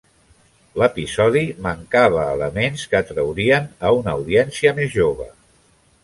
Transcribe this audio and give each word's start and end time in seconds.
L'episodi 0.81 1.41
mancava 1.65 2.23
elements 2.37 2.85
que 2.93 2.99
atraurien 3.01 3.67
a 3.89 3.91
una 4.01 4.15
audiència 4.17 4.73
més 4.81 4.91
jove. 4.95 5.29